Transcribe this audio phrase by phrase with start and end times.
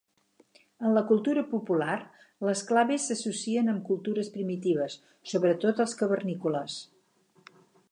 [0.87, 1.97] En la cultura popular,
[2.49, 4.97] les claves s'associen amb cultures primitives,
[5.35, 6.83] sobretot els cavernícoles.